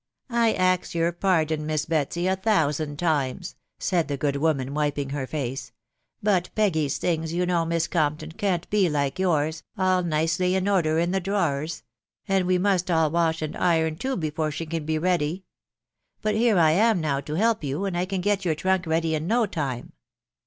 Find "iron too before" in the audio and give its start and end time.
13.55-14.49